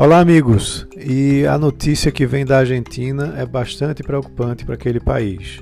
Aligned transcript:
Olá, 0.00 0.20
amigos. 0.20 0.86
E 0.96 1.44
a 1.44 1.58
notícia 1.58 2.12
que 2.12 2.24
vem 2.24 2.46
da 2.46 2.58
Argentina 2.58 3.34
é 3.36 3.44
bastante 3.44 4.00
preocupante 4.00 4.64
para 4.64 4.76
aquele 4.76 5.00
país. 5.00 5.60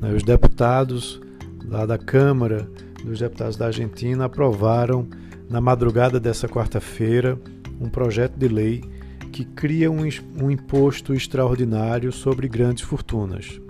Né? 0.00 0.12
Os 0.12 0.24
deputados 0.24 1.20
lá 1.64 1.86
da 1.86 1.96
Câmara 1.96 2.68
dos 3.04 3.20
Deputados 3.20 3.56
da 3.56 3.66
Argentina 3.66 4.24
aprovaram 4.24 5.06
na 5.48 5.60
madrugada 5.60 6.18
dessa 6.18 6.48
quarta-feira 6.48 7.38
um 7.80 7.88
projeto 7.88 8.34
de 8.36 8.48
lei 8.48 8.82
que 9.30 9.44
cria 9.44 9.88
um, 9.88 10.04
imposto 10.50 11.14
extraordinário 11.14 12.10
sobre 12.10 12.48
grandes 12.48 12.82
fortunas. 12.82 13.60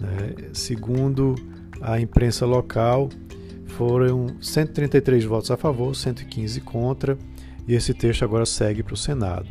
Né? 0.00 0.48
Segundo 0.52 1.36
a 1.80 2.00
imprensa 2.00 2.44
local, 2.44 3.08
foram 3.66 4.26
133 4.40 5.24
votos 5.24 5.52
a 5.52 5.56
favor, 5.56 5.94
115 5.94 6.60
contra 6.62 7.16
e 7.68 7.74
esse 7.74 7.92
texto 7.92 8.24
agora 8.24 8.46
segue 8.46 8.82
para 8.82 8.94
o 8.94 8.96
Senado. 8.96 9.46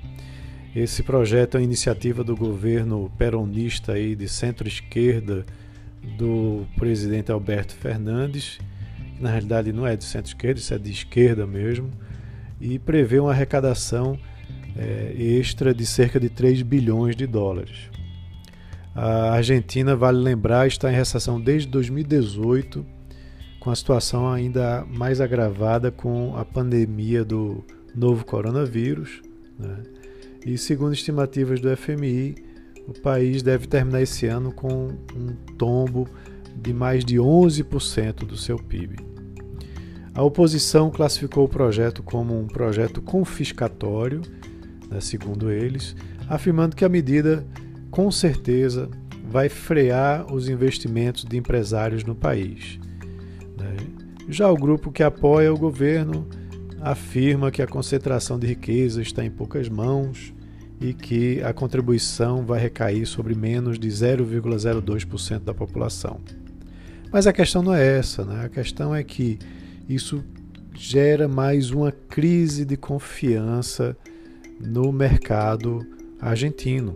Esse 0.75 1.03
projeto 1.03 1.55
é 1.55 1.59
uma 1.59 1.63
iniciativa 1.63 2.23
do 2.23 2.35
governo 2.35 3.11
peronista 3.15 3.93
aí 3.93 4.15
de 4.15 4.27
centro-esquerda 4.27 5.45
do 6.17 6.65
presidente 6.75 7.31
Alberto 7.31 7.75
Fernandes, 7.75 8.59
que 9.15 9.21
na 9.21 9.29
realidade 9.29 9.71
não 9.71 9.85
é 9.85 9.95
de 9.95 10.03
centro-esquerda, 10.03 10.59
isso 10.59 10.73
é 10.73 10.79
de 10.79 10.91
esquerda 10.91 11.45
mesmo, 11.45 11.91
e 12.59 12.79
prevê 12.79 13.19
uma 13.19 13.31
arrecadação 13.31 14.19
é, 14.75 15.13
extra 15.15 15.73
de 15.73 15.85
cerca 15.85 16.19
de 16.19 16.29
3 16.29 16.63
bilhões 16.63 17.15
de 17.15 17.27
dólares. 17.27 17.89
A 18.95 19.33
Argentina, 19.33 19.95
vale 19.95 20.17
lembrar, 20.17 20.65
está 20.65 20.91
em 20.91 20.95
recessão 20.95 21.39
desde 21.39 21.67
2018, 21.69 22.83
com 23.59 23.69
a 23.69 23.75
situação 23.75 24.27
ainda 24.27 24.83
mais 24.85 25.21
agravada 25.21 25.91
com 25.91 26.35
a 26.35 26.43
pandemia 26.43 27.23
do 27.23 27.63
novo 27.97 28.23
coronavírus. 28.23 29.21
Né? 29.57 29.83
E 30.45 30.57
segundo 30.57 30.93
estimativas 30.93 31.59
do 31.59 31.75
FMI, 31.75 32.35
o 32.87 32.93
país 32.93 33.41
deve 33.41 33.67
terminar 33.67 34.01
esse 34.01 34.27
ano 34.27 34.51
com 34.51 34.89
um 35.15 35.35
tombo 35.57 36.07
de 36.55 36.73
mais 36.73 37.03
de 37.03 37.17
11% 37.17 38.25
do 38.25 38.37
seu 38.37 38.57
PIB. 38.57 38.97
A 40.13 40.23
oposição 40.23 40.89
classificou 40.89 41.45
o 41.45 41.49
projeto 41.49 42.01
como 42.01 42.39
um 42.39 42.47
projeto 42.47 43.01
confiscatório, 43.01 44.21
né, 44.89 44.99
segundo 44.99 45.51
eles, 45.51 45.95
afirmando 46.27 46.75
que 46.75 46.85
a 46.85 46.89
medida 46.89 47.45
com 47.91 48.09
certeza 48.09 48.89
vai 49.29 49.49
frear 49.49 50.33
os 50.33 50.49
investimentos 50.49 51.23
de 51.23 51.37
empresários 51.37 52.03
no 52.03 52.15
país. 52.15 52.79
Né. 53.57 53.75
Já 54.29 54.49
o 54.49 54.55
grupo 54.55 54.91
que 54.91 55.03
apoia 55.03 55.53
o 55.53 55.57
governo 55.57 56.27
afirma 56.81 57.51
que 57.51 57.61
a 57.61 57.67
concentração 57.67 58.37
de 58.37 58.47
riqueza 58.47 59.01
está 59.01 59.23
em 59.23 59.31
poucas 59.31 59.69
mãos 59.69 60.33
e 60.79 60.93
que 60.93 61.41
a 61.41 61.53
contribuição 61.53 62.45
vai 62.45 62.59
recair 62.59 63.05
sobre 63.05 63.33
menos 63.35 63.79
de 63.79 63.87
0,02% 63.87 65.39
da 65.39 65.53
população. 65.53 66.19
Mas 67.11 67.25
a 67.25 67.33
questão 67.33 67.63
não 67.63 67.73
é 67.73 67.97
essa, 67.97 68.23
né? 68.23 68.45
a 68.45 68.49
questão 68.49 68.93
é 68.93 69.03
que 69.03 69.39
isso 69.87 70.23
gera 70.75 71.27
mais 71.27 71.71
uma 71.71 71.91
crise 71.91 72.63
de 72.63 72.77
confiança 72.77 73.97
no 74.59 74.91
mercado 74.91 75.85
argentino. 76.19 76.95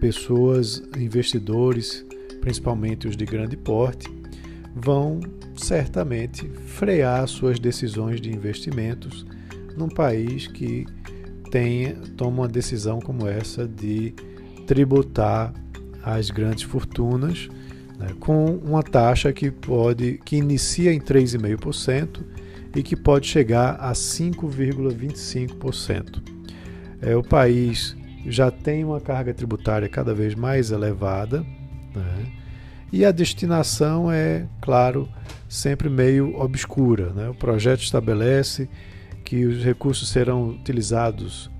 Pessoas, 0.00 0.82
investidores, 0.96 2.04
principalmente 2.40 3.06
os 3.06 3.16
de 3.16 3.24
grande 3.24 3.56
porte, 3.56 4.08
vão 4.80 5.18
certamente 5.56 6.48
frear 6.66 7.26
suas 7.26 7.58
decisões 7.58 8.20
de 8.20 8.32
investimentos 8.32 9.26
num 9.76 9.88
país 9.88 10.46
que 10.46 10.86
tem, 11.50 11.94
toma 12.16 12.42
uma 12.42 12.48
decisão 12.48 13.00
como 13.00 13.26
essa 13.26 13.66
de 13.66 14.14
tributar 14.66 15.52
as 16.02 16.30
grandes 16.30 16.64
fortunas 16.64 17.48
né, 17.98 18.08
com 18.20 18.56
uma 18.56 18.82
taxa 18.82 19.32
que 19.32 19.50
pode 19.50 20.20
que 20.24 20.36
inicia 20.36 20.92
em 20.92 21.00
3,5% 21.00 22.20
e 22.74 22.82
que 22.82 22.94
pode 22.94 23.26
chegar 23.26 23.76
a 23.76 23.92
5,25%. 23.92 26.22
É, 27.00 27.16
o 27.16 27.22
país 27.22 27.96
já 28.26 28.50
tem 28.50 28.84
uma 28.84 29.00
carga 29.00 29.32
tributária 29.32 29.88
cada 29.88 30.12
vez 30.12 30.34
mais 30.34 30.70
elevada 30.70 31.40
né, 31.94 32.26
e 32.92 33.04
a 33.04 33.10
destinação 33.10 34.10
é, 34.10 34.46
claro, 34.60 35.08
sempre 35.48 35.88
meio 35.88 36.38
obscura. 36.38 37.12
Né? 37.12 37.28
O 37.28 37.34
projeto 37.34 37.82
estabelece 37.82 38.68
que 39.24 39.44
os 39.44 39.62
recursos 39.62 40.08
serão 40.08 40.50
utilizados 40.50 41.50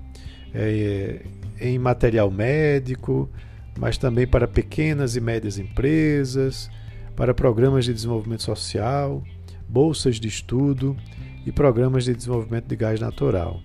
é, 0.53 1.21
em 1.59 1.77
material 1.77 2.31
médico, 2.31 3.29
mas 3.77 3.97
também 3.97 4.25
para 4.25 4.47
pequenas 4.47 5.15
e 5.15 5.21
médias 5.21 5.57
empresas, 5.57 6.69
para 7.15 7.33
programas 7.33 7.85
de 7.85 7.93
desenvolvimento 7.93 8.43
social, 8.43 9.23
bolsas 9.67 10.19
de 10.19 10.27
estudo 10.27 10.97
e 11.45 11.51
programas 11.51 12.05
de 12.05 12.13
desenvolvimento 12.13 12.65
de 12.65 12.75
gás 12.75 12.99
natural. 12.99 13.61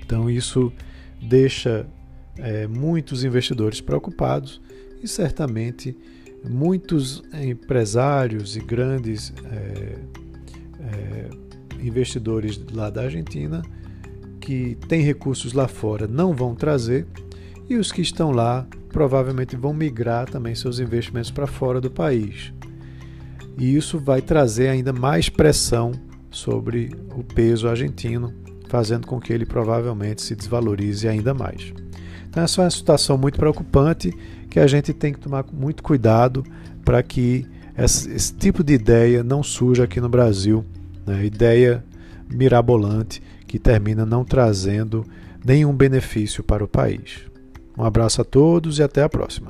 Então, 0.00 0.30
isso 0.30 0.72
deixa 1.20 1.86
é, 2.38 2.66
muitos 2.66 3.24
investidores 3.24 3.80
preocupados 3.80 4.60
e 5.02 5.08
certamente 5.08 5.96
muitos 6.48 7.22
empresários 7.32 8.56
e 8.56 8.60
grandes 8.60 9.32
é, 9.44 9.98
é, 10.80 11.30
investidores 11.80 12.60
lá 12.72 12.90
da 12.90 13.02
Argentina 13.02 13.62
que 14.40 14.76
têm 14.88 15.02
recursos 15.02 15.52
lá 15.52 15.66
fora 15.66 16.06
não 16.06 16.34
vão 16.34 16.54
trazer 16.54 17.06
e 17.68 17.76
os 17.76 17.90
que 17.90 18.02
estão 18.02 18.30
lá 18.30 18.66
provavelmente 18.90 19.56
vão 19.56 19.72
migrar 19.72 20.28
também 20.28 20.54
seus 20.54 20.78
investimentos 20.78 21.30
para 21.30 21.46
fora 21.46 21.80
do 21.80 21.90
país. 21.90 22.52
E 23.58 23.74
isso 23.74 23.98
vai 23.98 24.20
trazer 24.20 24.68
ainda 24.68 24.92
mais 24.92 25.28
pressão 25.28 25.92
sobre 26.30 26.90
o 27.16 27.22
peso 27.22 27.68
argentino, 27.68 28.32
fazendo 28.68 29.06
com 29.06 29.20
que 29.20 29.32
ele 29.32 29.46
provavelmente 29.46 30.22
se 30.22 30.34
desvalorize 30.34 31.08
ainda 31.08 31.32
mais. 31.32 31.72
Então, 32.34 32.42
essa 32.42 32.62
é 32.62 32.64
uma 32.64 32.70
situação 32.70 33.16
muito 33.16 33.38
preocupante 33.38 34.12
que 34.50 34.58
a 34.58 34.66
gente 34.66 34.92
tem 34.92 35.12
que 35.12 35.20
tomar 35.20 35.44
muito 35.52 35.84
cuidado 35.84 36.44
para 36.84 37.00
que 37.00 37.46
esse, 37.78 38.10
esse, 38.10 38.34
tipo 38.34 38.64
de 38.64 38.72
ideia 38.72 39.22
não 39.22 39.40
surja 39.40 39.84
aqui 39.84 40.00
no 40.00 40.08
Brasil, 40.08 40.64
né? 41.06 41.24
ideia 41.24 41.84
mirabolante 42.28 43.22
que 43.46 43.56
termina 43.56 44.04
não 44.04 44.24
trazendo 44.24 45.06
nenhum 45.44 45.72
benefício 45.72 46.42
para 46.42 46.64
o 46.64 46.66
país. 46.66 47.20
Um 47.78 47.84
abraço 47.84 48.20
a 48.20 48.24
todos 48.24 48.80
e 48.80 48.82
até 48.82 49.04
a 49.04 49.08
próxima. 49.08 49.46